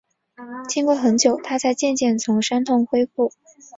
[0.67, 3.31] 经过很久，她才渐渐从伤痛恢复